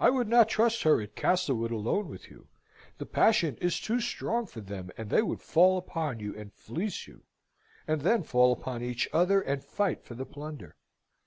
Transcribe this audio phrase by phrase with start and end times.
[0.00, 2.48] I would not trust her at Castlewood alone with you:
[2.96, 7.06] the passion is too strong for them, and they would fall upon you, and fleece
[7.06, 7.24] you;
[7.86, 10.76] and then fall upon each other, and fight for the plunder.